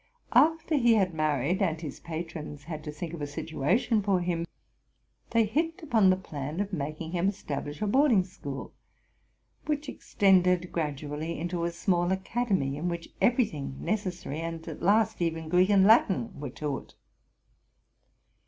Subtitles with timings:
[0.33, 4.47] After he had married, and his patrons had to think of a situation for him,
[5.29, 8.73] they hit upon the plan of making him establish a boarding school,
[9.67, 15.21] which extended gradually into a small academy, in sahiah every thing necessary, and at last
[15.21, 16.95] even Greek and Latin, were taught.